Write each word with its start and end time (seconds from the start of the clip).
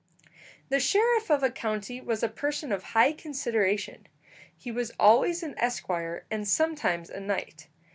The 0.69 0.79
sheriff 0.79 1.29
of 1.29 1.43
a 1.43 1.51
county 1.51 2.01
was 2.01 2.23
a 2.23 2.27
person 2.27 2.71
of 2.71 2.81
high 2.97 3.13
consideration. 3.13 4.07
He 4.57 4.71
was 4.71 4.89
always 4.99 5.43
an 5.43 5.53
esquire, 5.59 6.25
and 6.31 6.47
sometimes 6.47 7.11
a 7.11 7.19
knight. 7.19 7.67